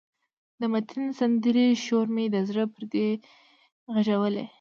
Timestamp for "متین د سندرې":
0.71-1.67